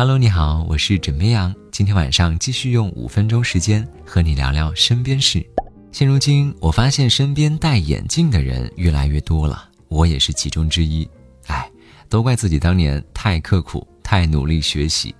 [0.00, 1.54] Hello，你好，我是枕边羊。
[1.70, 5.46] 今天晚上继续用五分钟时间和你聊聊身边事。
[5.92, 11.06] 现如今，我发现身边戴眼镜的人越来越多了，我也是其中之一。
[11.48, 11.70] 哎，
[12.08, 15.14] 都怪自己当年太刻苦，太努力学习。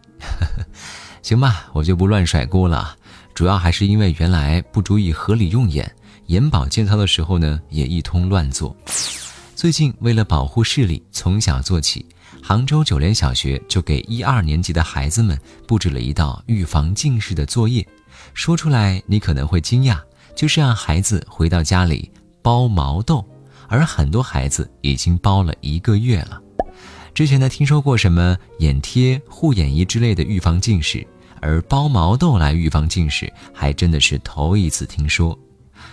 [1.21, 2.97] 行吧，我就不乱甩锅了。
[3.35, 5.95] 主要还是因为原来不注意合理用眼，
[6.29, 8.75] 眼保健操的时候呢，也一通乱做。
[9.61, 12.07] 最近为了保护视力，从小做起。
[12.43, 17.87] 杭州九莲小学就给一二年级的孩子们布置了一道预防近视的作业，
[18.33, 20.01] 说出来你可能会惊讶，
[20.35, 22.11] 就是让孩子回到家里
[22.41, 23.23] 包毛豆，
[23.69, 26.41] 而很多孩子已经包了一个月了。
[27.13, 31.07] 之前呢听说过什么眼贴、护眼仪之类的预防近视，
[31.43, 35.39] 而包毛豆来预防近视还真的是头一次听说。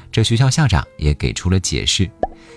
[0.09, 2.09] 这学校校长也给出了解释。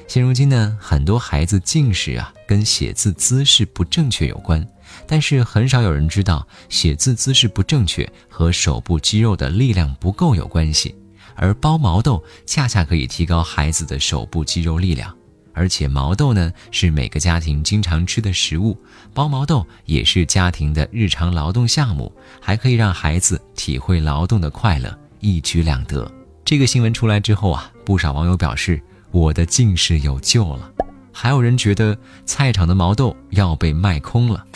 [0.09, 4.67] 现如今呢，很多孩子近视啊，跟写字姿势不正确有关，
[5.07, 10.95] 但是很少有人知道写字姿势不正确和手部肌肉的力量不够有关系。
[11.37, 15.15] 而包毛豆恰恰可以提高孩子的手部肌肉力量，
[15.55, 18.77] 而且毛豆呢是每个家庭经常吃的食物，
[19.15, 26.11] 包毛豆也是家庭的日常劳动项目，还可以让孩子体会劳动的快乐，一举两得。
[26.45, 28.83] 这个新闻出来之后啊，不少网友表示。
[29.13, 30.73] 我的近视有救了，
[31.13, 34.47] 还有人觉得菜场的毛豆要被卖空了。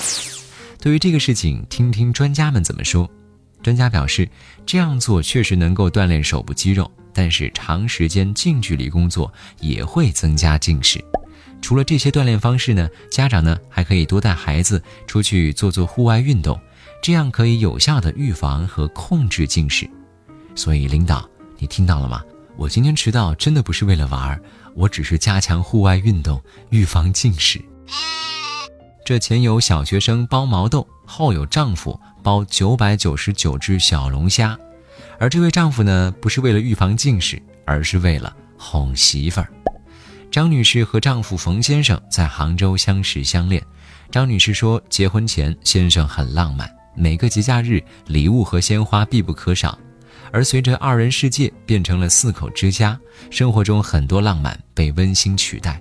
[0.81, 3.09] 对于这个事情，听听专家们怎么说。
[3.63, 4.29] 专家表示，
[4.67, 11.03] 这样做确实能够锻炼手部肌肉，但是长时间近距离工作也会增加近视。
[11.63, 16.61] 除了这些锻炼方式呢，家长呢还可以多带孩子出去做做户外运动，
[17.03, 19.89] 这样可以有效的预防和控制近视。
[20.55, 21.27] 所以，领导，
[21.59, 22.23] 你听到了吗？
[22.57, 24.41] 我今天迟到真的不是为了玩儿，
[24.75, 27.61] 我只是加强户外运动，预防近视。
[29.05, 34.57] 这前有小学生包毛豆，后有丈夫包九百九十九只小龙虾，
[35.19, 39.53] 而这位丈夫呢，不是为了预防近视，而是为了哄媳妇儿。
[40.31, 43.63] 张女士和丈夫冯先生在杭州相识相恋。
[44.11, 49.77] 张女士说，结婚前先生很浪漫，每个节假日礼物和鲜花必不可少。
[50.33, 52.99] 而随着二人世界变成了四口之家，
[53.31, 55.81] 生活中很多浪漫被温馨取代。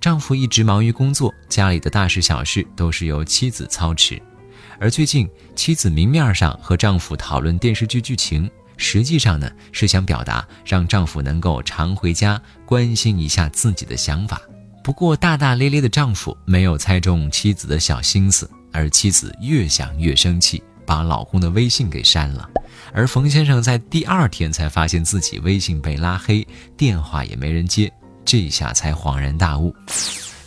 [0.00, 4.20] 丈夫一直忙于工作，家里的大事小事都是由妻子操持。
[4.80, 14.42] 而最近，妻子明面上和丈夫讨论电视剧剧情，实际上呢是想表达让丈夫能够常回家关心一下自己的想法。
[14.82, 22.50] 不过，大大咧咧的丈夫没有猜中妻子的小心思，而妻子越想越生气，把老公的微信给删了。
[22.94, 27.90] 而冯先生在第二天才发现自己微信被拉黑，电话也没人接，
[28.24, 29.74] 这下才恍然大悟。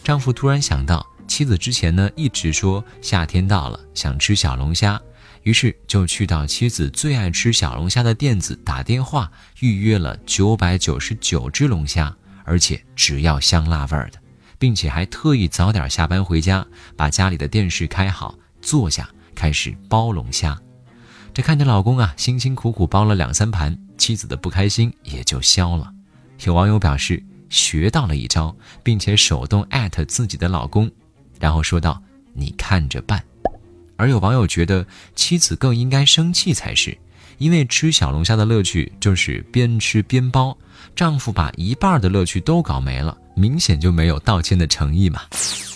[0.04, 5.02] 丈夫突然想到，妻子之前呢一直说夏天到了想吃小龙虾，
[5.42, 9.32] 于是就去到妻子最爱吃小龙虾的店子打电话
[9.62, 14.20] 预约了九百九十九只龙虾，而且只要香辣味的，
[14.60, 16.64] 并且还特意早点下班回家，
[16.96, 20.56] 把家里的电视开好，坐下开始剥龙虾。
[21.36, 25.92] 这看着老公啊，辛辛苦苦包了两三盘，妻子的不开心也就消了。
[26.46, 30.90] 有网友表示学到了一招，并且手动艾特自己的老公，
[31.38, 32.02] 然后说道
[32.32, 33.22] ：“你看着办。”
[33.98, 36.98] 而有网友觉得妻子更应该生气才是，
[37.38, 40.58] 因为吃小龙虾的乐趣就是边吃边包，
[40.96, 45.24] 丈夫把一半的乐趣都搞没了，明显就没有道歉的诚意嘛。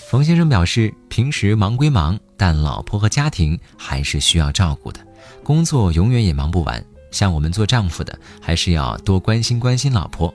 [0.10, 5.06] 冯先生表示，平时忙归忙，但老婆和家庭还是需要照顾的。
[5.50, 10.32] 工作永远也忙不完，像我们做丈夫的，还是要多关心关心老婆。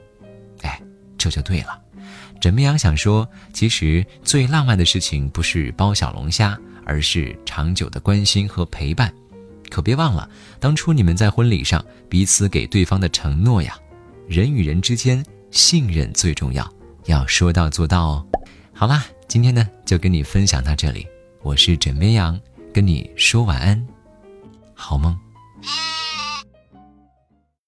[0.62, 0.82] 哎，
[1.16, 1.80] 这就对了。
[2.40, 9.14] 枕边羊想说，其实最浪漫的事情不是包小龙虾，而是长久的关心和陪伴。
[9.70, 13.78] 可别忘了，当初你们在婚礼上彼此给对方的承诺呀。
[14.26, 16.68] 人与人之间信任最重要，
[17.04, 18.26] 要说到做到哦。
[18.72, 21.06] 好啦，今天呢就跟你分享到这里。
[21.40, 22.36] 我是枕边羊，
[22.72, 23.86] 跟你说晚安。
[24.86, 25.18] 好梦。